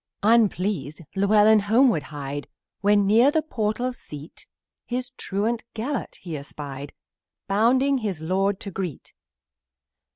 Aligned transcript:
Unpleased, 0.23 1.01
Llewellyn 1.15 1.59
homeward 1.59 2.01
hied, 2.01 2.47
When 2.79 3.05
near 3.05 3.29
the 3.29 3.43
portal 3.43 3.93
seat, 3.93 4.47
His 4.83 5.11
truant 5.15 5.63
Gelert 5.75 6.15
he 6.21 6.35
espied, 6.35 6.93
Bounding 7.47 7.99
his 7.99 8.19
lord 8.19 8.59
to 8.61 8.73
meet. 8.79 9.13